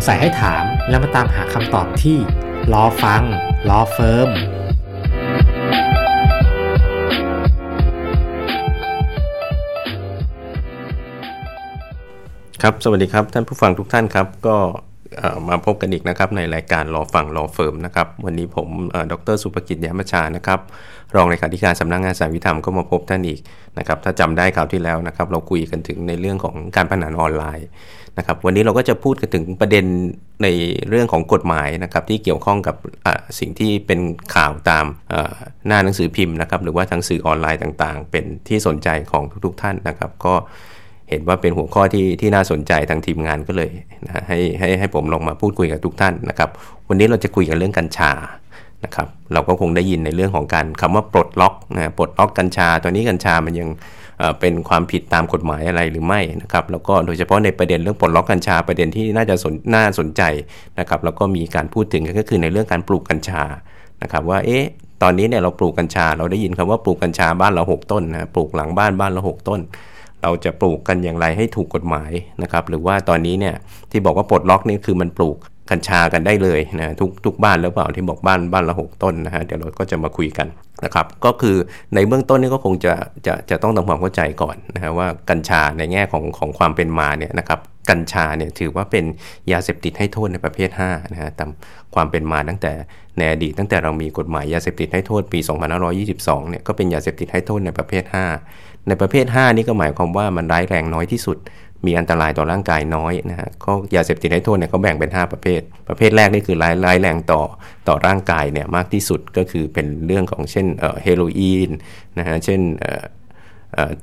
[0.00, 2.18] งสัยให้ถามแล้วมาตามหาคำตอบที่
[2.72, 3.22] รอฟัง
[3.68, 4.30] รอเฟิร์ม
[12.62, 14.56] ครับ สวัสดีครับ ท่านผู้ฟังทุกท่านครับ ก็
[15.48, 18.68] มาพบกันอีกนะครับในรายการรอฟังรอเฟิร์มนะครับวันนี้ผม
[19.12, 20.60] ดร.สุภกิจ แย้มประชานะครับ
[21.14, 23.40] รองเลขาธิการสำนักงานศาลยุติธรรมก็มาพบท่านอีก
[23.78, 27.68] นะครับถ้าจำได้คราวที่แล้วนะครับเราคุยกันถึงในเรื่องของการพนันออนไลน์
[28.18, 29.84] นะครับวันนี้เราก็จะพูดกันถึงประเด็น
[30.42, 30.46] ใน
[30.88, 32.76] เรื่องของกฎหมายนะครับที่เกี่ยวข้องกับ
[33.38, 34.00] สิ่งที่เป็น
[34.34, 34.86] ข่าวตาม
[35.66, 40.34] หน้าหนังสือพิมพ์นะครับหรือว่าทางสื่อออนไลน์ต่างๆ เป็นที่สนใจของทุกๆท่านนะครับก็
[41.10, 43.70] เห็นว่าเป็นหัวข้อที่ที่น่าสนใจทางทีมงานก็เลย
[44.06, 46.48] นะให้ให้ให้ผมลองมาพูดคุยกับทุกท่านนะครับ
[46.88, 48.12] วันนี้เราจะคุยกันเรื่องกัญชา
[48.84, 53.68] นะครับ เราก็คงได้ยินในเรื่องของการคำว่าปลดล็อกนะปลดล็อกกัญชา ตอนนี้กัญชามันยัง
[54.40, 60.22] เป็นความผิดตามกฎหมายอะไรหรือไม่นะครับ แล้วก็โดยเฉพาะในประเด็นเรื่องปลดล็อกกัญชาประเด็นที่น่าจะสนน่าสนใจ
[60.78, 63.42] นะครับ แล้วก็มีการพูดถึงก็คือในเรื่องการปลูกกัญชา
[64.02, 64.64] นะครับ ว่าเอ๊ะ
[65.02, 69.60] ตอนนี้เนี่ยเราปลูกกัญชา เราได้ยินคำว่าปลูกกัญชาบ้านเรา 6 ต้นนะปลูกหลังบ้านบ้านเรา 6 ต้น
[70.22, 73.54] เราจะปลูกกันอย่างไรให้ถูกกฎหมายนะครับ หรือว่าตอนนี้เนี่ย
[73.90, 75.36] ที่บอกว่าปลดล็อกนี่คือมันปลูก
[75.70, 80.46] กัญชากันได้เลยนะทุกทุกบ้านหรือเปล่าที่บอกบ้านบ้านละหกต้นนะฮะเดี๋ยวเราก็จะมาคุยกัน
[80.84, 81.56] นะครับ ก็คือ
[81.94, 82.92] ในเบื้องต้นนี่ก็คงจะ
[83.26, 89.04] จะจะต้องทำความเข้าใจก่อนนะฮะว่ากัญชาในแง่ของของความเป็นมาเนี่ยนะครับกัญชาเนี่ยถือว่าเป็น
[89.52, 91.50] ยาเสพติดให้โทษในประเภท5นะฮะตาม
[91.94, 92.72] ความเป็นมาตั้งแต่
[93.18, 95.38] ในอดีตตั้งแต่เรามีกฎหมายยาเสพติดให้โทษปี
[95.94, 98.04] 2522 เนี่ยก็เป็นยาเสพติดให้โทษในประเภท
[98.46, 101.38] 5 ในประเภท 5 นี่ก็หมายความว่ามันร้ายแรงน้อยที่สุด
[101.86, 107.42] มีอันตรายต่อร่างกายน้อยนะฮะเขายาเสพติดให้โทษเนี่ยเขาแบ่งเป็น 5 ประเภท ประเภทแรกนี่คือร้ายร้ายแรงต่อ
[107.88, 110.66] ต่อร่างกายเนี่ยมากที่สุดก็คือเป็นเรื่องของเช่น
[111.02, 111.70] เฮโรอีน
[112.18, 112.60] นะฮะเช่น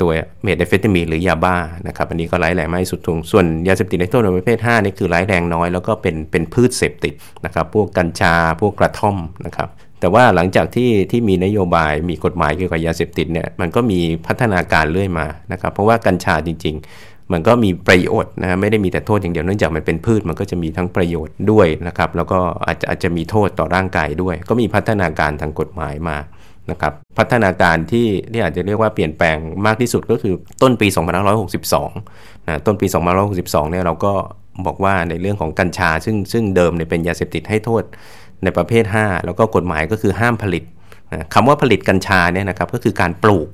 [0.01, 0.09] ตัว
[0.43, 1.55] เมทแอเฟตามีนหรือยาบ้า
[1.87, 7.13] นะครับอันนี้ก็ร้ายแรงมากที่สุดทุงส่วนยาเสพติดในโทษในประเภท5นี่คือร้ายแรงน้อย แล้วก็เป็นเป็นพืชเสพติด
[7.45, 9.69] นะครับพวกกัญชาพวกกระท่อมนะครับ
[9.99, 26.17] แต่ว่าหลังจากที่ที่มีนโยบายมีกฎหมายเกี่ยวกับยาเสพติดเนี่ยมันก็มีพัฒนาการเรื่อยมานะครับเพราะว่ากัญชาจริง ๆ มันก็มีประโยชน์นะไม่ได้มีแต่โทษอย่างเดียวเนื่องจากมันเป็นพืชมันก็จะมีทั้งประโยชน์ด้วยนะครับแล้วก็อาจจะอาจจะมีโทษต่อร่างกายด้วย ก็มีพัฒนาการทางกฎหมายมา
[26.71, 30.87] นะครับพัฒนาการที่ที่อาจจะเรียกว่าเปลี่ยนแปลงมากที่สุดก็คือต้นปี
[31.67, 32.87] 2562นะต้นปี
[33.29, 34.13] 2562เนี่ยเราก็
[34.65, 37.83] บอกว่าในเรื่องของกัญชา ซึ่งซึ่งเดิมเนี่ยเป็นยาเสพติดให้โทษ
[38.43, 40.63] ในประเภท 5 แล้วก็กฎหมายก็คือห้ามผลิต
[41.11, 43.47] นะคำว่าผลิตกัญชาเนี่ยนะครับก็คือการปลูก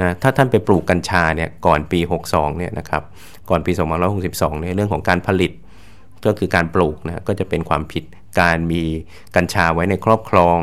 [0.00, 3.02] นะถ้าท่านไปปลูกกัญชาเนี่ยก่อนปี 62เนี่ยนะครับ
[3.50, 3.72] ก่อนปี
[4.16, 5.52] 2562เนี่ยเรื่องของการผลิต
[6.26, 8.04] ก็คือการปลูกนะก็จะเป็นความผิด
[8.40, 8.82] การมี
[9.36, 10.58] กัญชาไว้ในครอบครอง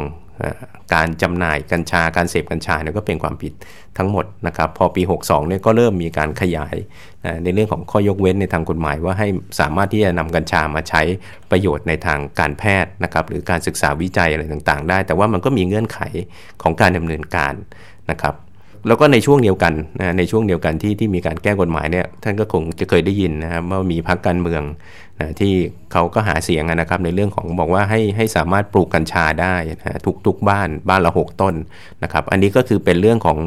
[0.94, 3.54] การจำหน่ายกัญชาการเสพกัญชาเนี่ยก็เป็นความผิด
[3.98, 6.76] ทั้งหมดนะครับพอปี 62เนี่ยก็เริ่มมีการขยาย
[7.44, 9.28] ในเรื่องของข้อยกเว้นในทางกฎหมาย ว่าให้
[9.60, 11.02] สามารถที่จะนำกัญชามาใช้
[11.52, 16.00] ประโยชน์ในทางการแพทย์นะครับหรือการศึกษาวิจัยอะไรต่างๆ ได้ แต่ว่ามันก็มีเงื่อนไข
[16.62, 17.54] ของการดำเนินการ
[18.12, 18.36] นะครับ
[18.88, 24.64] แล้วก็ในช่วงเดียวกันนะในช่วงเดียวกันที่ที่มีการแก้กฎหมายเนี่ยท่านก็คงจะเคยได้ยินนะครับว่ามีพรรคการเมือง
[25.20, 25.54] นะที่
[25.92, 31.56] เขาก็หาเสียงนะครับในเรื่องของบอกว่าให้ให้สามารถปลูกกัญชาได้นะทุกทุกบ้านบ้านละหกต้น
[32.04, 33.38] นะครับ อันนี้ก็คือเป็นเรื่องของ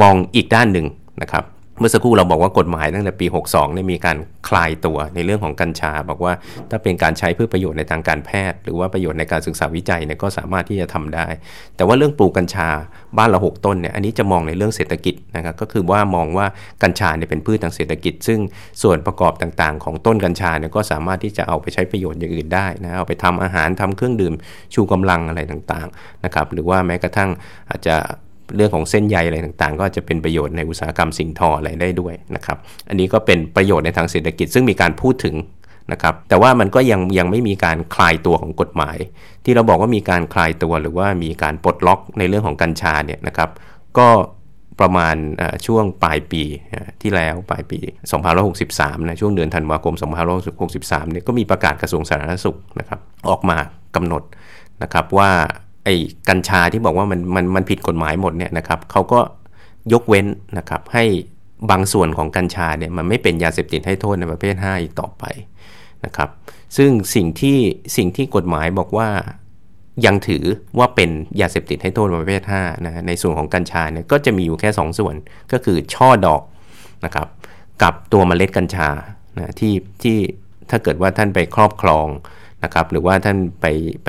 [0.00, 0.86] มองอีกด้านหนึ่ง
[1.22, 1.44] นะครับ
[1.78, 4.16] เมื่อสักครู่เราบอกว่ากฎหมายตั้งแต่ปี 62เนี่ยมีการ
[4.48, 6.32] คลายตัวในเรื่องของกัญชา บอกว่า
[6.70, 11.26] ถ้าเป็นการใช้เพื่อประโยชน์ในทางการแพทย์ หรือว่าประโยชน์ในการศึกษาวิจัยเนี่ยก็สามารถที่จะทำได้
[11.76, 12.68] แต่ว่าเรื่องปลูกกัญชา
[13.18, 16.46] บ้านละหกต้นเนี่ยอันนี้จะมองในเรื่องเศรษฐกิจนะครับก็คือว่ามองว่า
[16.82, 18.40] กัญชาเนี่ยเป็นพืชทางเศรษฐกิจ ซึ่ง
[18.82, 24.34] ส่วนประกอบต่างๆ ของต้นกัญชาเนี่ยก็สามารถที่จะเอาไปใช้ประโยชน์อย่างอื่นได้นะเอาไปทำอาหารทำเครื่องดื่ม
[24.74, 27.30] ชูกำลังอะไรต่างๆนะครับหรือว่าแม้กระทั่ง
[27.70, 27.96] อาจจะ
[28.56, 35.34] เรื่องของเส้นใยอะไรต่างๆ ก็จะเป็นประโยชน์ในอุตสาหกรรมสิ่งทออะไรได้ด้วยนะครับ อันนี้ก็เป็นประโยชน์ในทางเศรษฐกิจซึ่งมีการพูดถึง
[35.92, 38.98] นะครับ แต่ว่ามันก็ยังยังไม่มีการคลายตัวของกฎหมาย
[39.44, 43.50] ที่เราบอกว่ามีการคลายตัวหรือว่ามีการปลดล็อกในเรื่องของกัญชาเนี่ยนะครับ
[43.98, 44.08] ก็
[44.80, 45.16] ประมาณ
[45.66, 46.42] ช่วงปลายปี
[47.02, 47.78] ที่แล้วปลายปี
[48.44, 49.94] 2563 นะช่วงเดือนธันวาคม
[50.52, 53.56] 2563 เนี่ยก็มีประกาศกระทรวงสาธารณสุขนะครับออกมา
[53.96, 54.22] กำหนด
[54.82, 55.30] นะครับว่า
[55.84, 55.94] ไอ้
[56.28, 59.20] กัญชาที่บอกว่ามันมันมันผิดกฎหมายหมดเนี่ยนะครับเขาก็
[59.92, 60.26] ยกเว้น
[60.58, 61.04] นะครับให้
[61.70, 65.24] บางส่วนของกัญชาเนี่ยมันไม่เป็นยาเสพติดให้โทษในประเภท 5 อีกต่อไป
[66.04, 66.28] นะครับ
[66.76, 67.58] ซึ่งสิ่งที่
[67.96, 69.08] สิ่งที่กฎหมายบอกว่า
[70.06, 70.44] ยังถือ
[70.78, 71.10] ว่าเป็น
[71.40, 75.14] ยาเสพติดให้โทษประเภท5นะในส่วนของกัญชาเนี่ยก็จะมีอยู่แค่ 2 ส่วน
[75.52, 76.42] ก็คือช่อดอก
[77.04, 77.28] นะครับ
[77.82, 78.88] กับตัวเมล็ดกัญชา
[79.38, 80.18] นะที่ที่
[80.70, 82.06] ถ้าเกิดว่าท่านไปครอบครอง
[82.64, 83.66] นะครับหรือว่าท่านไป
[84.04, 84.08] ไป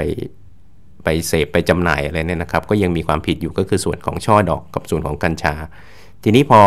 [1.06, 5.66] ไปเสพไปจำหน่ายอะไรเนี่ยนะครับ ก็ยังมีความผิดอยู่ก็คือส่วนของช่อดอกกับส่วนของกัญชาท
[6.28, 6.62] ทีนี้พอ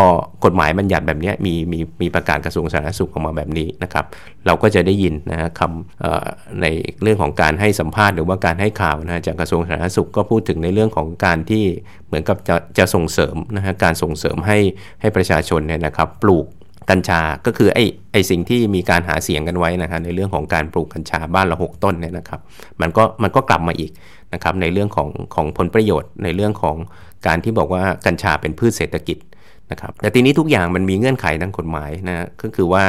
[0.44, 4.04] กฎหมายบัญญัติแบบนี้มีมีมีประกาศกระทรวงสาธารณสุขออกมาแบบนี้นะครับ
[4.46, 6.66] เราก็จะได้ยินนะคำใน
[7.02, 11.64] เรื่องของการให้สัมภาษณ์หรือว่าการให้ข่าวนะจากกระทรวงสาธารณสุขก็พูดถึงในเรื่องของการที่
[12.06, 14.58] เหมือนกับจะจะส่งเสริมนะฮะการส่งเสริมให้
[15.00, 16.46] ให้ประชาชนเนี่ยนะครับ ปลูก
[16.90, 22.40] กัญชา ก็คือไอ้ไอ้สิ่งที่มีการหาเสียงกันไว้นะฮะในเรื่องของการปลูกกัญชาบ้านละหกต้นเนี่ยนะครับ
[22.80, 23.90] มันก็มันก็กลับมาอีก
[24.34, 26.76] นะครับในเรื่องของของผลประโยชน์ ในเรื่องของ
[27.26, 29.18] การที่บอกว่ากัญชาเป็นพืชเศรษฐกิจ
[29.72, 32.84] นะครับแต่ทีนี้ทุกอย่างมันมีเงื่อนไขทางกฎหมายนะก็คือว่า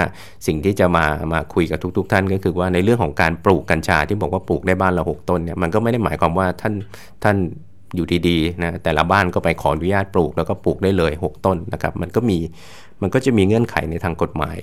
[0.48, 6.74] สิ่งที่จะมามาคุยกับทุกๆท่านก็คือว่าในเรื่องของการปลูกกัญชาที่บอกว่าปลูกได้บ้านละหกต้นเนี่ยมันก็ไม่ได้หมายความว่าท่าน
[7.24, 7.38] ท่าน
[7.96, 12.38] อยู่ดีๆนะแต่ละบ้านก็ไปขออนุญาตปลูกแล้วก็ปลูกได้เลย 6 ต้นนะครับมันก็มี
[13.02, 14.58] มันก็จะมีเงื่อนไขในทางกฎหมาย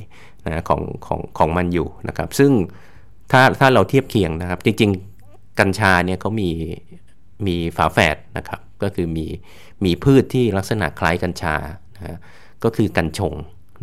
[0.46, 2.50] นะของของของมันอยู่นะครับซึ่ง
[3.32, 5.15] ถ้าถ้าเราเทียบเคียงนะครับจริงๆ
[5.60, 6.50] กัญชาเนี่ยเขามี
[7.46, 9.26] มีฝาแฝดนะครับ ก็คือมี
[9.84, 11.54] มีพืชที่ลักษณะคล้ายกัญชา
[11.96, 12.18] นะ
[12.64, 13.34] ก็คือกัญชง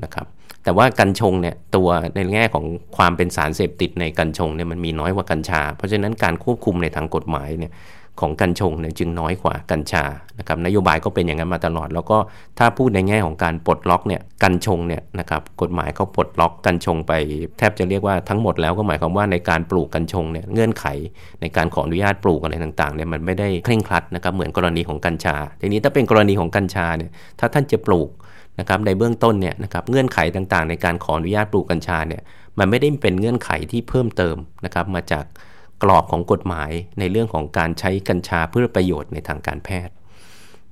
[0.04, 0.28] นะครับ
[0.64, 2.66] แต่ว่ากัญชงเนี่ยตัวในแง่ของ
[2.98, 7.72] ความเป็นสารเสพติดในกัญชงเนี่ยมันมีน้อยกว่ากัญชา เพราะฉะนั้นการควบคุมในทางกฎหมายเนี่ย
[8.22, 10.04] ของกัญชงเนี่ยจึงน้อยกว่ากัญชา
[10.40, 12.18] นะครับนโยบายก็เป็นอย่างนั้นมาตลอด แล้วก็
[12.60, 17.14] ถ้าพูดในแง่ของการปลดล็อกเนี่ยกัญชงเนี่ยนะครับกฎหมายเขาปลดล็อกกัญชงไป
[17.58, 20.86] แทบจะเรียกว่าทั้งหมดแล้วก็หมายความว่าในการปลูกกัญชงเนี่ยเงื่อนไข
[21.42, 28.10] ในการขออนุญาตปลูกอะไรต่างๆเนี่ยมันไม่ได้เคร่งครัดนะครับเหมือนกรณีของกัญชา ทีนี้ถ้าเป็นกรณีของกัญชาเนี่ยถ้าท่านจะปลูก
[28.60, 32.22] นะครับในเบื้องต้นเนี่ยนะครับเงื่อนไขต่างๆ ในการขออนุญาตปลูกกัญชาเนี่ย
[32.60, 35.26] มันไม่ได้เป็นเงื่อนไขที่เพิ่มเติมนะครับมาจาก
[35.84, 39.94] กรอบของกฎหมายในเรื่องของการใช้กัญชาเพื่อประโยชน์ในทางการแพทย์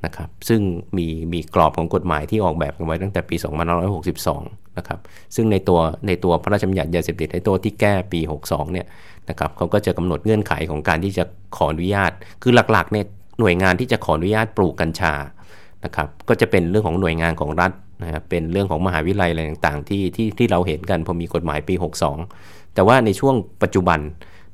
[0.06, 0.62] นะครับซึ่ง
[0.98, 3.36] มีมีกรอบของกฎหมายที่ออกแบบกันไว้ตั้งแต่ปี
[4.06, 5.00] 2562 นะครับ
[5.36, 8.88] ซึ่งในตัวในตัวพระราชบัญญัติยาเสพติดในตัวที่แก้ปี 62 เนี่ย
[9.30, 11.24] นะครับเขาก็จะกำหนดเงื่อนไขของการที่จะ
[11.58, 12.12] ขออนุญาต
[12.44, 13.06] คือหลักๆเนี่ย
[13.40, 15.14] หน่วยงานที่จะขออนุญาตปลูกกัญชา
[15.86, 17.72] นะครับก็จะเป็นเรื่องของหน่วยงานของรัฐ
[18.04, 21.76] นะครับเป็นเรื่องของมหาวิทยาลัยอะไรต่างๆ ที่ที่ที่เราเห็นกันพอมีกฎหมายปี
[22.24, 24.00] 62 แต่ว่าในช่วงปัจจุบัน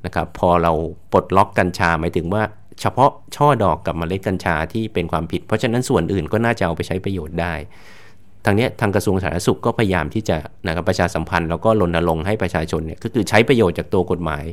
[0.05, 0.71] นะครับพอเรา
[1.11, 2.43] ปลดล็อกกัญชาหมายถึงว่า
[2.81, 7.53] เฉพาะช่อดอกกับมเมล็ดกัญชาที่เป็นความผิด เพราะฉะนั้นส่วนอื่นก็น่าจะเอาไปใช้ประโยชน์ได้
[8.45, 14.45] ทางนี้ทางกระทรวงสาธารณสุขก็พยายามที่จะนะครับประชาสัมพันธ์แล้วก็รณรงค์ให้ประชาชนเนี่ยก็คือใช้ประโยชน์จากตัวกฎหมาย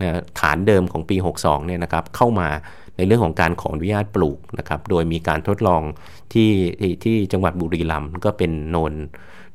[0.00, 2.48] นะฐานเดิมของปี 62เนี่ยนะครับเข้ามา
[2.96, 5.82] ในเรื่องของการขออนุญาตปลูกนะครับโดยมีการทดลอง
[6.32, 6.50] ที่
[7.04, 8.92] ที่จังหวัดบุรีรัมย์ก็เป็นโนน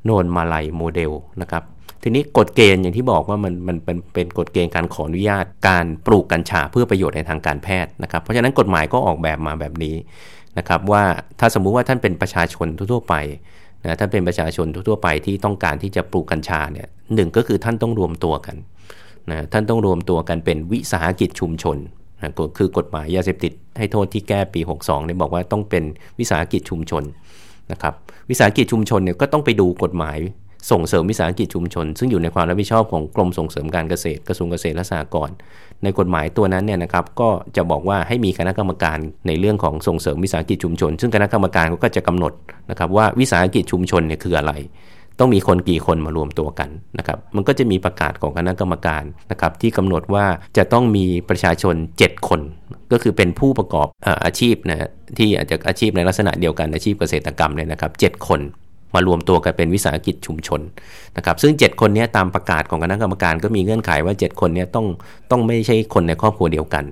[0.04, 1.64] โนนมาลัยโมเดลนะครับ
[2.08, 9.94] ทีนี้กฎเกณฑ์อย่างที่บอกว่ามันมันเป็นเป็นกฎเกณฑ์การขออนุญาตการปลูกกัญชาเพื่อประโยชน์ในทางการแพทย์นะครับ เพราะฉะนั้นกฎหมายก็ออกแบบมาแบบนี้
[10.58, 11.02] นะครับว่า
[11.40, 13.14] ถ้าสมมุติว่าท่านเป็นประชาชนทั่วไป
[13.84, 18.56] นะท่านเป็นประชาชนทั่วไปที่ต้องการที่จะปลูกกัญชาเนี่ยหนึ่งก็คือท่านต้องรวมตัวกัน
[19.30, 21.76] นะท่านต้องรวมตัวกันเป็นวิสาหกิจชุมชน
[22.22, 25.84] นะก็คือกฎหมายยาเสพติดให้โทษที่แก้ปี 62เนี่ยบอกว่าต้องเป็น
[26.18, 27.02] วิสาหกิจชุมชน
[27.72, 27.94] นะครับ
[28.30, 30.18] วิสาหกิจชุมชนเนี่ยก็ต้องไปดูกฎหมาย
[30.70, 35.34] ส่งเสริมวิสาหกิจชุมชน ซึ่งอยู่ในความรับผิดชอบของกรมส่งเสริมการเกษตรกระทรวงเกษตรและสหกรณ์
[35.82, 42.32] ในกฎหมายตัวนั้นเนี่ยนะครับก็จะบอกว่าให้มีคณะกรรมการในเรื่องของส่งเสริมวิสาหกิจชุมชน ซึ่งคณะกรรมการก็จะกำหนด
[42.70, 44.54] นะครับว่าวิสาหกิจชุมชนเนี่ยคืออะไร
[45.20, 50.26] ต้องมีคนกี่คนมารวมตัวกันนะครับมันก็จะมีประกาศของคณะกรรมการนะครับที่กำหนดว่า
[50.56, 52.40] จะต้องมีประชาชน 7 คน
[52.92, 53.88] ก็คือเป็นผู้ประกอบ
[54.24, 54.88] อาชีพนะ
[55.18, 58.40] ที่อาจจะอาชีพในลักษณะเดียวกันอาชีพเกษตรกรรมเนี่ยนะครับ 7 คน
[58.94, 60.60] มารวมตัวกันเป็นวิสาหกิจชุมชน
[61.16, 64.86] นะครับซึ่ง 7 คนนี้ตามประกาศของคณะกรรมการก็มีเงื่อนไขว่า 7 คนนี้ต้อง
[65.30, 66.84] ต้องไม่ใช่คนในครอบครัวเดียวกัน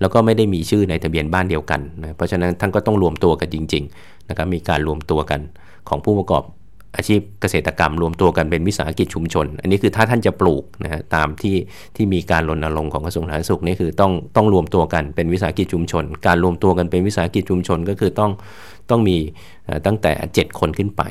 [0.00, 5.40] แล้วก็ไม่ได้มีชื่อในทะเบียนบ้านเดียวกันนะเพราะฉะนั้นท่านก็ต้องรวมตัวกันจริงๆนะครับมีการรวมตัวกัน
[5.88, 6.44] ของผู้ประกอบ
[6.96, 11.56] อาชีพเกษตรกรรมรวมตัวกันเป็นวิสาหกิจชุมชน อันนี้คือถ้าท่านจะปลูกนะฮะตามที่
[11.96, 18.30] ที่มีการรณรงค์ของกระทรวงสาธารณสุขนี่คือต้องต้องรวมตัวกันเป็นวิสาหกิจชุมชน การรวมตัวกันเป็นวิสาหกิจชุมชน ก็คือต้อง
[18.90, 19.16] ต้องมี
[19.86, 21.02] ตั้งแต่ 7 คนขึ้นไป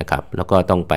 [0.00, 0.94] นะครับแล้วก็ต้องไป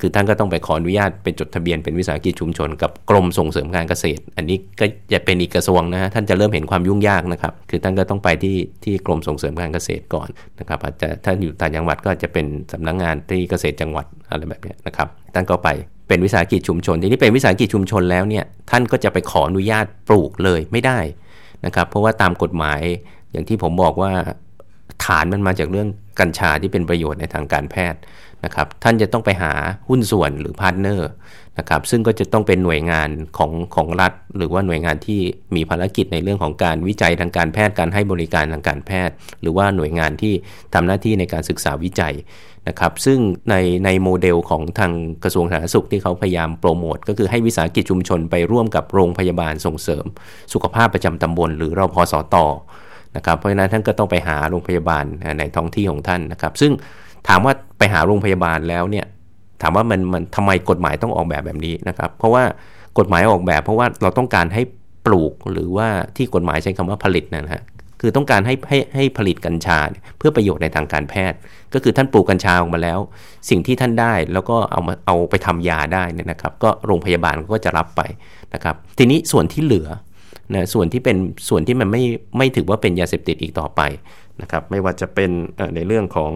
[0.00, 10.28] คือท่านก็ต้องไปขออนุญาตเป็นจดทะเบียนเป็นวิสาหกิจชุมชน กับกรมส่งเสริมการเกษตร อันนี้ก็จะเป็นอีกกระทรวงนะฮะท่านจะเริ่มเห็นความยุ่งยากนะครับ คือท่านก็ต้องไปที่ที่กรมส่งเสริมการเกษตรก่อน
[10.60, 15.68] นะครับอาจจะถ้าอยู่ต่างจังหวัดก็จะเป็นสำนักงงานที่เกษตรจังหวัดอะไรแบบนี้นะครับท่านก็ไป
[16.08, 20.98] เป็นวิสาหกิจชุมชน ทีนี้เป็นวิสาหกิจชุมชนแล้วเนี่ยท่านก็จะไปขออนุญาตปลูกเลยไม่ได้
[21.66, 22.80] นะครับเพราะว่าตามกฎหมาย
[23.32, 24.12] อย่างที่ผมบอกว่า
[25.04, 25.88] ฐานมันมาจากเรื่อง
[26.20, 28.00] กัญชาที่เป็นประโยชน์ในทางการแพทย์
[28.44, 29.52] นะครับ ท่านจะต้องไปหา
[29.88, 31.10] หุ้นส่วนหรือ partner
[31.58, 35.20] นะครับ ซึ่งก็จะต้องเป็นหน่วยงานของของรัฐ หรือว่าหน่วยงานที่
[35.54, 40.34] มีภารกิจในเรื่องของการวิจัยทางการแพทย์การให้บริการทางการแพทย์ หรือว่าหน่วยงานที่
[40.74, 42.14] ทำหน้าที่ในการศึกษาวิจัย
[42.68, 43.18] นะครับ ซึ่ง
[43.50, 44.92] ในในโมเดลของทาง
[45.24, 50.04] กระทรวงสาธารณสุขที่เขาพยายามโปรโมทก็คือให้วิสาหกิจชุมชนไปร่วมกับโรงพยาบาลส่งเสริม
[50.52, 52.36] สุขภาพประจำตำบล หรือรพสต
[53.16, 55.04] นะครับเพราะฉะนั้นท่านก็ต้องไปหาโรงพยาบาล
[55.38, 56.72] ในท้องที่ของท่านนะครับ ซึ่ง
[57.28, 59.06] ถามว่าไปหาโรงพยาบาลแล้วเนี่ย
[59.62, 62.44] ถามว่ามันมันทำไมกฎหมายต้องออกแบบแบบนี้นะครับ เพราะว่า
[62.98, 64.62] กฎหมายออกแบบ เพราะว่าเราต้องการให้
[65.06, 67.62] ปลูกหรือว่าที่กฎหมายใช้คำว่าผลิตนะฮะ
[68.00, 69.78] คือต้องการให้ให้ให้ผลิตกัญชา
[70.18, 71.38] เพื่อประโยชน์ในทางการแพทย์
[71.74, 72.98] ก็คือท่านปลูกกัญชาออกมาแล้ว
[73.48, 78.02] สิ่งที่ท่านได้แล้วก็เอามาเอาไปทำยาได้นะครับ ก็โรงพยาบาลก็จะรับไป
[78.54, 79.88] นะครับ ทีนี้ส่วนที่เหลือ
[80.54, 81.16] นะส่วนที่เป็น
[81.48, 82.02] ส่วนที่มันไม่
[82.38, 83.80] ไม่ถือว่าเป็นยาเสพติดอีกต่อไป
[84.42, 85.30] นะครับไม่ว่าจะเป็น
[85.74, 86.32] ในเรื่องของ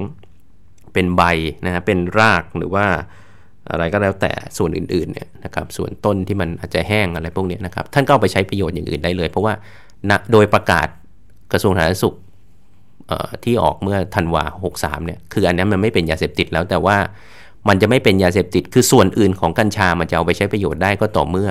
[0.92, 1.23] เป็นใบ
[1.66, 2.87] นะฮะเป็นรากหรือว่า
[3.71, 9.54] อะไรก็แล้วแต่ส่วนอื่นๆเนี่ยนะครับส่วนต้นที่มันอาจจะแห้งอะไรพวกนี้นะครับท่านก็เอาไปใช้ประโยชน์อย่างอื่นได้เลย เพราะว่า
[10.11, 10.88] ณโดยประกาศ
[11.52, 12.14] กระทรวงสาธารณสุข
[13.45, 14.45] ที่ออกเมื่อธันวา
[14.76, 16.97] 63เนี่ยคืออันนี้มันไม่เป็นยาเสพติดแล้วแต่ว่า
[17.69, 21.50] มันจะไม่เป็นยาเสพติด คือส่วนอื่นของกัญชามันจะเอาไปใช้ประโยชน์ได้ก็ต่อเมื่อ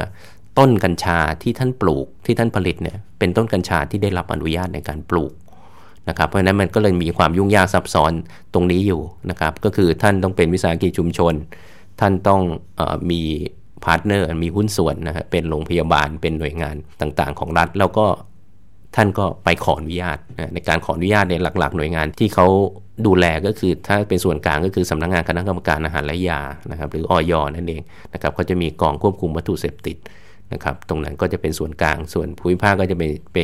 [0.57, 5.31] ต้นกัญชาที่ท่านปลูกที่ท่านผลิตเนี่ยเป็นต้นกัญชาที่ได้รับอนุญาตในการปลูก
[6.09, 8.11] นะครับเพราะฉะนั้นมันก็เลยมีความยุ่งยากซับซ้อน
[8.53, 11.33] ตรงนี้อยู่นะครับก็คือท่านต้องเป็นวิสาหกิจชุมชน
[11.99, 12.81] ท่านต้อง
[13.11, 13.21] มี
[13.83, 18.05] partner มีหุ้นส่วนนะฮะเป็นโรงพยาบาลเป็นหน่วยงานต่างๆ ของรัฐ แล้วก็
[18.95, 20.17] ท่านก็ไปขออนุญาต
[20.53, 22.47] ในการขออนุญาตในหลัก ๆ หน่วยงานที่เขา
[23.05, 26.41] ดูแลก็คือถ้าเป็นส่วนกลางก็คือสำนักงงานคณะกรรมการอาหารและยา
[26.71, 27.81] นะครับหรืออยนั่นเอง
[28.13, 29.97] นะครับเขาจะมีกองควบคุมวัตถุเสพติด
[30.53, 33.03] นะครับตรงนั้นก็จะเป็นส่วนกลาง ส่วนภูมิภาคก็จะไป
[33.33, 33.37] ไป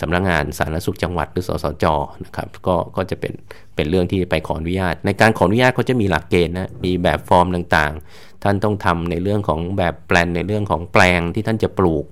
[0.00, 1.84] สำนักงงานสาธารณสุขจังหวัดหรือสสจ
[2.24, 3.32] นะครับก็ก็จะเป็น
[3.74, 12.06] เป็นเรื่องที่ไปขออนุญาต ในการขออนุญาตเขาจะมีหลักเกณฑ์นะมีแบบฟอร์มต่างๆ ท่านต้องทำในเรื่องของแบบแปลนในเรื่องของแปลงที่ท่านจะปลูก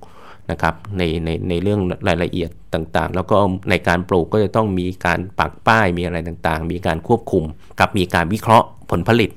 [0.50, 3.38] นะครับในในในเรื่องรายละเอียดต่างๆ แล้วก็
[3.70, 7.44] ในการปลูกก็จะต้องมีการปักป้ายมีอะไรต่างๆ มีการควบคุม
[7.80, 9.30] กับมีการวิเคราะห์ผลผลิต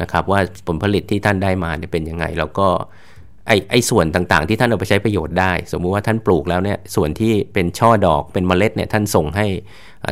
[0.00, 2.68] นะครับว่าผลผลิตที่ท่านได้มาเนี่ยเป็นยังไงแล้วก็
[3.46, 9.46] ไอไอส่วนต่างๆ ที่ท่านเอาไปใช้ประโยชน์ได้ สมมุติว่าท่านปลูกแล้วเนี่ยส่วนที่เป็นช่อดอกเป็นเมล็ดเนี่ยท่านส่งให้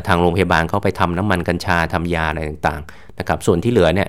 [0.09, 4.09] ทางโรงพยาบาลเขาไปทำน้ำมันกัญชาทำยาอะไรต่างๆนะครับส่วนที่เหลือเนี่ย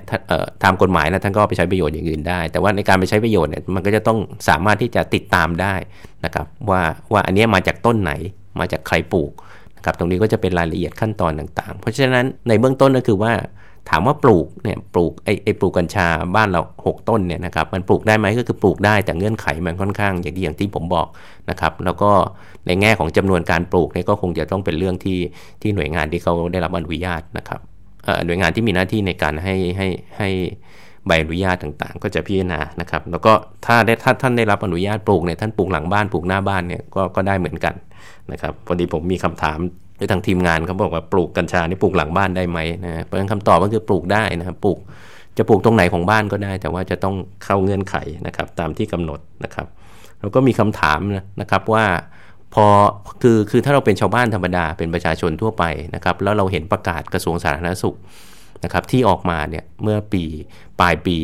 [0.64, 5.76] ตามกฎหมายนะท่านก็ไปใช้ประโยชน์อย่างอื่นได้ แต่ว่าในการไปใช้ประโยชน์เนี่ยมันก็จะต้องสามารถที่จะติดตามได้
[6.26, 6.82] นะครับว่า
[7.14, 8.12] ว่าอันนี้มาจากต้นไหน
[8.60, 9.32] มาจากใครปลูก
[9.78, 13.34] นะครับตรงนี้ก็จะเป็นรายละเอียดขั้นตอนต่างๆ เพราะฉะนั้นในเบื้องต้นก็คือว่า
[13.90, 21.08] ถามว่าปลูกเนี่ยปลูกไอ้ไอปลูกกัญชาบ้านเรา 6 ต้นเนี่ยนะครับมันปลูกได้ไหมก็คือปลูกได้แต่เงื่อนไขมันค่อนข้างอย่างที่อย่างที่ผมบอก
[21.50, 22.12] นะครับแล้วก็
[22.68, 25.20] ในแง่ของจำนวนการปลูกเนี่ยก็คงจะต้องเป็นเรื่องที่
[25.62, 27.60] ที่หน่วยงานที่เขาได้รับอนุญาตนะครับ
[28.26, 30.30] หน่วยงานที่มีหน้าที่ในการให้ให้ให้
[31.06, 33.34] ใบอนุญาตต่างๆ ก็จะพิจารณานะครับ แล้วก็
[33.66, 37.76] ถ้าได้ถ้าท่านได้รับอนุญาตปลูกเนี่ยท่านปลูกหลังบ้านปลูกหน้าบ้านเนี่ยก็ก็ได้เหมือนกัน
[38.32, 39.60] นะครับพอดีผมมีคำถาม
[40.12, 44.80] ทางทีมงานเขาบอกว่าปลูกกัญชานี่ปลูกหลังบ้านได้ไหมนะเพราะฉะนั้นคำตอบก็คือปลูกได้นะครับปลูก
[45.38, 47.96] จะปลูกตรงไหนของบ้านก็ได้ แต่ว่าจะต้องเข้าเงื่อนไข
[48.28, 49.68] นะครับ ตามที่กำหนดนะครับ
[50.20, 51.00] แล้วก็มีคำถาม
[51.42, 51.86] นะครับว่า
[52.54, 52.66] พอ
[53.22, 55.64] คือคือถ้าเราเป็นชาวบ้านธรรมดาเป็นประชาชนทั่วไป
[55.96, 57.98] นะครับ แล้วเราเห็นประกาศกระทรวงสาธารณสุข
[58.64, 60.24] นะครับที่ออกมาเนี่ยเมื่อปี
[60.80, 61.18] ปลายปี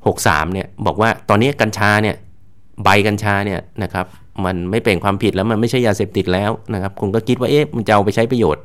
[0.00, 2.16] 63เนี่ยบอกว่าตอนนี้กัญชาเนี่ย
[2.84, 4.06] ใบกัญชาเนี่ยนะครับ
[4.44, 8.62] มันไม่เป็นความผิดแล้วมันไม่ใช่ยาเสพติดแล้วนะครับคุณก็คิดว่าเอ๊ะมันจะเอาไปใช้ประโยชน์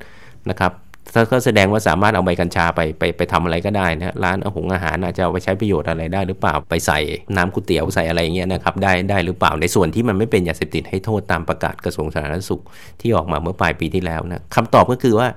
[0.50, 0.72] นะครับ
[1.13, 7.00] ถ้าก็แสดงว่าสามารถเอาใบกัญชาไปไปไปทำอะไรก็ได้นะร้านอาหงอาหารอาจจะเอาไปใช้ประโยชน์อะไรได้หรือเปล่าไปใส่
[7.36, 12.62] น้ำก๋วยเตี๋ยวใส่อะไรเงี้ยนะครับได้ได้หรือเปล่าในส่วนที่มันไม่เป็นยาเสพติดให้โทษตามประกาศกระทรวงสาธารณสุข
[13.01, 15.27] ที่ออกมาเมื่อปลายปีที่แล้วนะคำตอบก็คือว่า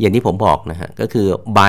[0.00, 1.60] อย่างที่ผมบอกนะฮะก็คือใบ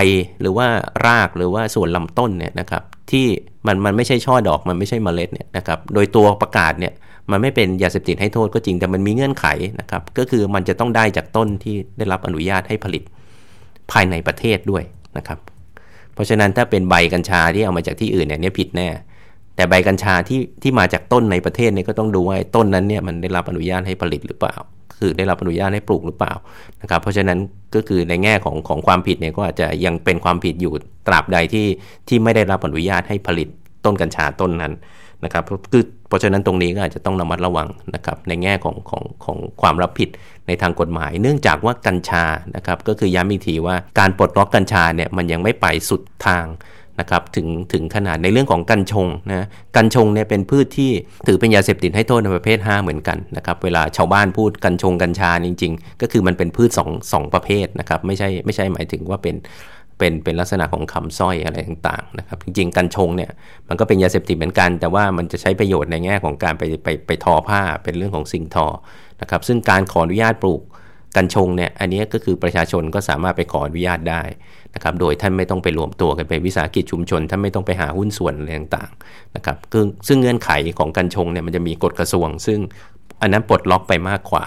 [0.42, 0.68] หรือว่า
[1.08, 3.26] รากหรือว่าส่วนลำต้นเนี่ยนะครับที่
[3.68, 6.94] มันมันไม่ใช่ช่อดอกมันไม่ใช่เมล็ดเนี่ยนะครับโดยตัวประกาศเนี่ย
[7.32, 9.46] มันไม่เป็นยาเสพติดให้โทษก็จริงแต่มันมีเงื่อนไข
[9.80, 13.04] นะครับก็คือมันจะต้องได้จากต้นที่ได้รับอนุญาตให้ผลิต
[13.92, 14.84] ภายในประเทศด้วย
[15.18, 15.40] นะครับ
[16.14, 18.88] เพราะฉะนั้นถ้าเป็นใบกัญชาที่เอามาจากที่อื่นเนี่ยผิดแน่
[19.56, 24.56] แต่ใบกัญชาที่ที่มาจากต้นในประเทศเนี่ยก็ต้องดูว่าต้นนั้นเนี่ยมันได้รับอนุญาตให้ผลิตหรือเปล่า
[25.00, 26.34] คือได้รับอนุญาตให้ปลูกหรือเปล่า
[26.82, 27.40] นะครับ เพราะฉะนั้น
[27.76, 30.74] ก็คือในแง่ของของความผิดเนี่ยก็อาจจะยังเป็นความผิดอยู่
[31.08, 31.68] ตราบใดที่
[32.08, 33.48] ที่ไม่ได้รับอนุญาตให้ผลิต
[33.86, 34.74] ต้นกัญชาต้นนั้น
[35.24, 40.10] นะครับคือเพราะฉะนั้นตรงนี้ก็อาจจะต้องระมัดระวังนะครับในแง่ของของของความรับผิด
[40.48, 42.26] ในทางกฎหมาย เนื่องจากว่ากัญชา
[42.56, 46.46] นะครับก็คือย้ำอีกทีว่าการปลดล็อกกัญชาเนี่ยมันยังไม่ไปสุดทาง
[47.00, 50.92] นะครับถึงถึงขนาดในเรื่องของกัญชงนะกัญชงเนี่ยเป็นพืชที่
[51.28, 59.36] ถือเป็นยาเสพติดให้โทษในประเภท 5 เหมือนกันนะครับเวลาชาวบ้านพูดกัญชงกัญชาจริง ๆ ก็คือมันเป็นพืช2 2ประเภทนะครับไม่ใช่ไม่ใช่หมายถึงว่าเป็น
[59.98, 63.32] เป็นเป็นลักษณะของคำสร้อยอะไรต่างๆนะครับจริงๆกัญชงเนี่ย
[63.70, 68.68] มันก็เป็นยาเสพติดเหมือนกัน แต่ว่ามันจะใช้ประโยชน์ในแง่ของการไปไปไปทอผ้าเป็นเรื่องของสิ่งทอ
[69.22, 70.62] นะครับซึ่งการขออนุญาตปลูก
[71.18, 74.24] กัญชงเนี่ยอันนี้ก็คือประชาชนก็สามารถไปขออนุญาตได้
[74.76, 79.58] นะครับโดยท่านไม่ต้องไปรวมตัวกันเป็นวิสาหกิจชุมชนท่านไม่ต้องไปหาหุ้นส่วนอะไรต่างๆนะครับ
[80.08, 82.60] ซึ่งเงื่อนไขของกัญชงเนี่ยมันจะมีกฎกระทรวง ซึ่ง
[83.22, 84.46] อันนั้นปลดล็อกไปมากกว่า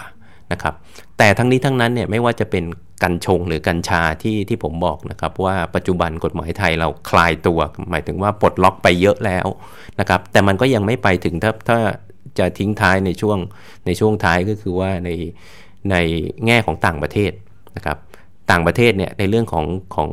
[0.51, 0.73] นะครับ
[1.17, 2.63] แต่ทั้งนี้ทั้งนั้นเนี่ยไม่ว่าจะเป็น
[3.03, 7.59] กัญชงหรือกัญชาที่ที่ผมบอกนะครับว่าปัจจุบันกฎหมายไทยเราคลายตัว
[7.89, 9.47] หมายถึงว่าปลดล็อกไปเยอะแล้ว
[9.99, 11.79] นะครับแต่มันก็ยังไม่ไปถึงถ้าถ้า
[12.39, 13.37] จะทิ้งท้ายในช่วง
[13.85, 15.09] ในช่วงท้ายก็คือว่าใน
[15.91, 15.95] ใน
[16.45, 17.31] แง่ของต่างประเทศ
[17.75, 17.97] นะครับ
[18.51, 20.09] ต่างประเทศเนี่ยในเรื่องของของ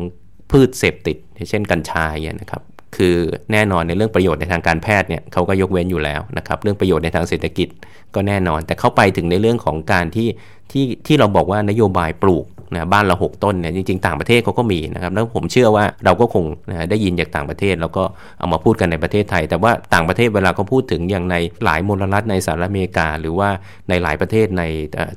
[0.50, 1.16] พืชเสพติด
[1.50, 2.62] เช่นกัญชาเนี่ยนะครับ
[2.96, 3.16] คือ
[3.52, 7.68] แน่นอนในเรื่องประโยชน์ในทางการแพทย์เนี่ยเขาก็ยกเว้นอยู่แล้วนะครับ เรื่องประโยชน์ในทางเศรษฐกิจ
[8.14, 10.28] ก็แน่นอน แต่เข้าไปถึงในเรื่องของการที่
[10.70, 18.02] ที่ที่เราบอกว่านโยบายปลูก นะบ้านเรา 6 ต้นเนี่ยจริงๆ ต่างประเทศเขาก็มีนะครับแล้วผมเชื่อว่าเราก็คงนะได้ยินจากต่างประเทศ แล้วก็
[18.38, 23.48] เอามาพูดกันในประเทศไทย แต่ว่าต่างประเทศเวลาเขาพูดถึงอย่างในหลายมลรัฐในสหรัฐอเมริกา หรือว่า
[23.88, 24.62] ในหลายประเทศใน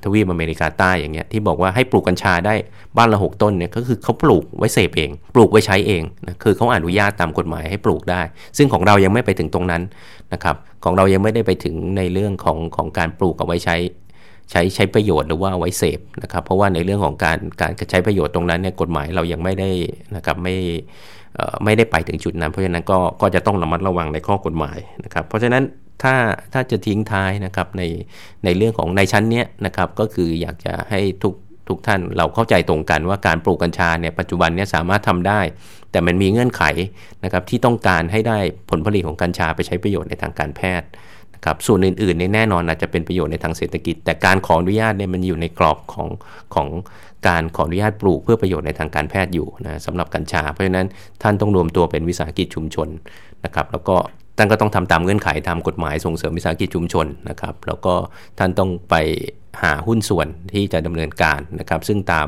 [0.03, 2.55] ทวีปอเมริกาใต้อย่างเงี้ยที่บอกว่าให้ปลูกกัญชาได้
[2.98, 8.22] บ้านละ 6 ต้นเนี่ยก็คือเขาปลูกไว้เสพเอง ปลูกไว้ใช้เองนะคือเขาอนุญาตตามกฎหมายให้ปลูกได้
[8.58, 9.81] ซึ่งของเรายังไม่ไปถึงตรงนั้น
[10.34, 13.75] นะครับของเรายังไม่ได้ไปถึงในเรื่องของของการปลูกเอาไว้ใช้
[14.51, 19.72] ใช้ใช้ประโยชน์หรือว่าไว้เสพนะครับเพราะว่าในเรื่องของการการใช้ประโยชน์ตรงนั้นเนี่ยกฎหมายเรายังไม่ได้
[20.15, 20.55] นะครับไม่
[21.63, 25.63] ไม่ได้ไปถึงจุดนั้น เพราะฉะนั้นก็ก็จะต้องระมัดระวังในข้อกฎหมายนะครับ เพราะฉะนั้น
[26.03, 26.15] ถ้า
[26.53, 27.84] ถ้าจะทิ้งท้ายนะครับใน
[28.43, 31.34] ในเรื่องของในชั้นเนี้ยนะครับก็คืออยากจะให้ทุก
[31.67, 35.41] ทุกท่านเราเข้าใจตรงกันว่าการปลูกกัญชาเนี่ยปัจจุบันเนี่ยสามารถทำได้
[35.91, 36.63] แต่มันมีเงื่อนไข
[37.24, 38.39] นะครับที่ต้องการให้ได้
[38.70, 40.88] ผลผลิตของกัญชาไปใช้ประโยชน์ในทางการแพทย์
[41.45, 46.10] ครับส่วนอื่นๆในแน่นอนอาจจะเป็นประโยชน์ในทางเศรษฐกิจ แต่การขออนุญาตเนี่ยมันอยู่ในกรอบของ
[46.55, 46.67] ของ
[47.27, 50.88] การขออนุญาตปลูกเพื่อประโยชน์ในทางการแพทย์อยู่นะสำหรับกัญชา เพราะฉะนั้น
[51.21, 52.88] ท่านต้องรวมตัวเป็นวิสาหกิจชุมชน
[53.45, 53.95] นะครับแล้วก็
[54.38, 57.93] ท่านก็ต้องทำตามเงื่อนไขตามกฎหมายส่งเสริมวิสาหกิจชุมชนนะครับแล้วก็
[58.39, 58.95] ท่านต้องไป
[59.62, 62.27] หาหุ้นส่วนที่จะดำเนินการนะครับซึ่งตาม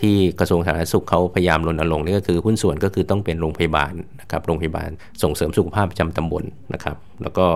[0.00, 4.90] ที่กระทรวงสาธารณสุขเขาพยายามรณรงค์นี่ก็คือหุ้นส่วนก็คือต้องเป็นโรงพยาบาลนะครับโรงพยาบาล
[5.22, 7.46] ส่งเสริมสุขภาพประจำตำบลนะครับแล้วก็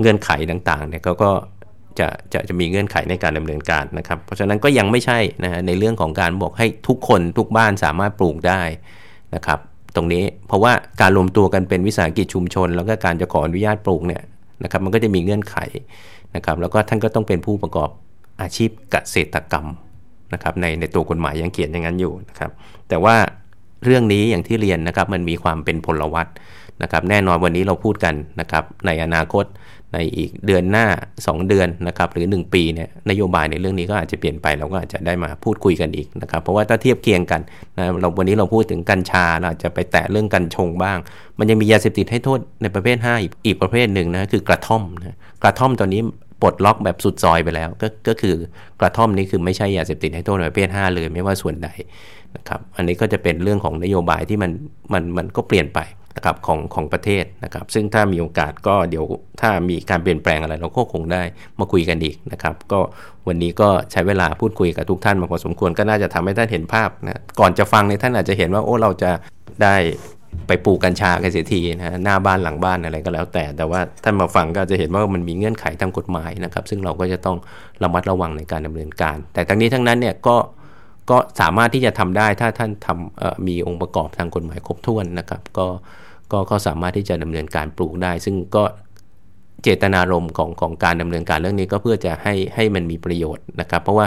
[0.00, 1.30] เงื่อนไขต่างๆเนี่ยเขาก็
[1.98, 8.60] จะจะจะมีเงื่อนไขในการดำเนินการนะครับ เพราะฉะนั้นก็ยังไม่ใช่นะฮะในเรื่องของการบอกให้ทุกคนทุกบ้านสามารถปลูกได้
[9.34, 9.58] นะครับ
[9.96, 14.22] ตรงนี้เพราะว่าการรวมตัวกันเป็นวิสาหกิจชุมชน แล้วก็การจะขออนุญาตปลูกเนี่ย
[14.62, 15.56] นะครับ มันก็จะมีเงื่อนไข
[16.36, 17.90] นะครับ แล้วก็ท่านก็ต้องเป็นผู้ประกอบ
[18.42, 19.66] อาชีพเกษตรกรรม
[20.34, 22.50] นะครับในในตัวกฎหมายยังเขียนอย่างนั้นอยู่นะครับ
[22.88, 23.16] แต่ว่า
[23.84, 26.26] เรื่องนี้อย่างที่เรียนนะครับมันมีความเป็นพลวัต
[26.82, 29.44] นะครับแน่นอนวันนี้เราพูดกันนะครับในอนาคต
[29.92, 30.86] ในอีกเดือนหน้า
[31.18, 37.40] 2 เดือนนะครับหรือ 1 ปีเนี่ยนโยบายในเรื่องนี้ก็อาจจะเปลี่ยนไปเราก็อาจจะได้มาพูดคุยกันอีกนะครับเพราะว่าถ้าเทียบเคียงกัน
[37.78, 40.98] นะเราวันนี้เราพูดถึงกัญชาเราจะไปแตะเรื่องกัญชงบ้าง
[41.38, 46.00] มันยังมียาเสพติดให้โทษในประเภท 5 อีกอีกประเภทหนึ่งนะคือกระท่อมนะกระท่อมตอนนี้
[46.42, 48.34] ปลดล็อกแบบสุดซอยไปแล้วก็ก็คือ
[48.80, 51.68] กระท่อมนี้คือไม่ใช่ยาเสพติดให้โทษในประเภท 5 เลยไม่ว่าส่วนใด
[52.36, 54.50] นะครับอันนี้ก็จะเป็นเรื่องของนโยบายที่มัน
[54.92, 55.80] มันมันก็เปลี่ยนไป
[56.16, 59.04] นะครับของของประเทศนะครับ ซึ่งถ้ามีโอกาสก็เดี๋ยว
[59.40, 61.22] ถ้ามีการเปลี่ยนแปลงอะไรเราก็คงได้
[61.58, 62.80] มาคุยกันอีกนะครับ ก็
[63.28, 69.10] วันนี้ก็ใช้เวลาพูดคุยกับทุกท่านมาพอสมควรก็น่าจะทำให้ท่านเห็นภาพนะก่อนจะฟังเนี่ยท่านอาจจะเห็นว่าโอ้เราจะ
[69.62, 69.76] ได้
[70.46, 77.36] ไปปลูกกัญชากันเสียทีนะหน้าบ้านหลังบ้านอะไรก็แล้วแต่ แต่ว่าท่านมาฟังก็จะเห็นว่ามันมีเงื่อนไขทางกฎหมายนะครับ ซึ่งเราก็จะต้อง
[77.82, 80.36] ระมัดระวังในการดำเนินการ แต่ทั้งนี้ทั้งนั้นเนี่ยก็
[81.10, 85.66] ก็สามารถที่จะทำได้ถ้าท่านทำมีองค์ประกอบทางกฎหมายครบถ้วนนะครับ ก็
[86.32, 88.64] ก็ก็สามารถที่จะดำเนินการปลูกได้ ซึ่งก็
[89.62, 94.06] เจตนารมณ์ของของการดำเนินการเรื่องนี้ก็เพื่อจะให้ให้มันมีประโยชน์นะครับ เพราะว่า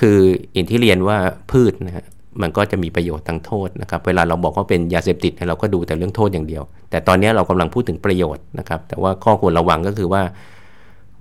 [0.00, 0.18] คือ
[0.54, 1.18] อินที่เรียนว่า
[1.50, 2.04] พืชนะฮะ
[2.42, 10.22] มันก็จะมีประโยชน์ทั้งโทษนะครับ เวลาเราบอกว่าเป็นยาเสพติดเราก็ดูแต่เรื่องโทษอย่างเดียว แต่ตอนนี้เรากำลังพูดถึงประโยชน์นะครับ แต่ว่าข้อควรระวังก็คือว่า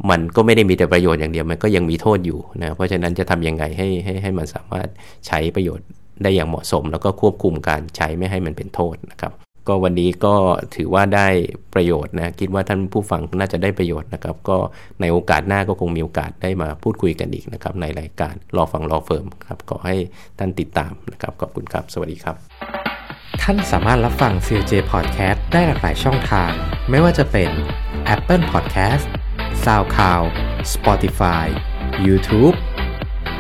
[0.10, 4.88] มันก็ไม่ได้มีแต่ประโยชน์อย่างเดียว มันก็ยังมีโทษอยู่นะ เพราะฉะนั้นจะทำยังไงให้ให้ให้มันสามารถ
[5.28, 5.88] ใช้ประโยชน์
[6.24, 10.36] ได้อย่างเหมาะสม แล้วก็ควบคุมการใช้ไม่ให้มันเป็นโทษนะครับ ก็วันนี้ก็
[10.75, 11.28] ถือว่าได้
[11.73, 14.58] ประโยชน์นะ คิดว่าท่านผู้ฟังน่าจะได้ประโยชน์นะครับ ก็
[15.01, 19.95] ในโอกาสหน้าก็คงมีโอกาสได้มาพูดคุยกันอีกนะครับ ในรายการรอฟังรอเฟิร์มครับขอให้
[20.39, 22.36] ท่านติดตามนะครับ ขอบคุณครับ สวัสดีครับ
[23.41, 26.51] ท่านสามารถรับฟัง CLJ Podcast ได้หลากหลายช่องทาง
[26.89, 27.49] ไม่ว่าจะเป็น
[28.15, 29.06] Apple Podcast
[29.65, 30.28] SoundCloud
[30.73, 31.45] Spotify
[32.08, 32.56] YouTube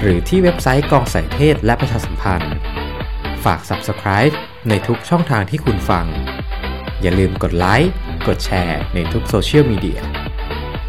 [0.01, 2.53] หรือที่เว็บไซต์กองสายเทศและประชาสัมพันธ์
[3.43, 4.35] ฝาก Subscribe
[4.69, 6.05] ในทุกช่องทางที่คุณฟัง
[7.01, 7.91] อย่าลืมกดไลค์
[8.27, 9.99] กดแชร์ในทุกโซเชียลมีเดีย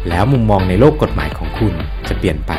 [0.09, 1.73] แล้วมุมมองในโลกกฎหมายของคุณ
[2.07, 2.51] จะเปลี่ยนไป